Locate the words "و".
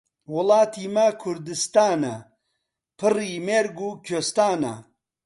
3.87-3.89